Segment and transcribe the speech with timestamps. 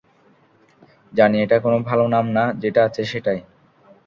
[1.13, 3.39] জানি এটা কোনো ভালো নাম না, যেটা আছে সেটাই।